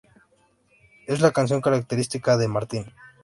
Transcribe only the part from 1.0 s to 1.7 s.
Es la canción